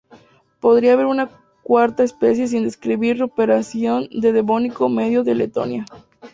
Podría 0.59 0.93
haber 0.93 1.05
una 1.05 1.29
cuarta 1.61 2.01
especie 2.03 2.47
sin 2.47 2.63
describir 2.63 3.19
recuperada 3.19 3.61
del 3.61 4.09
Devónico 4.33 4.89
Medio 4.89 5.23
de 5.23 5.35
Letonia. 5.35 5.85